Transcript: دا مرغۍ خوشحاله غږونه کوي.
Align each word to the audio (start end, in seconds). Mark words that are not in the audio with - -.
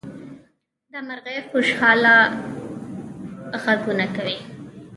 دا 0.91 0.99
مرغۍ 1.07 1.37
خوشحاله 1.49 2.13
غږونه 3.63 4.05
کوي. 4.15 4.37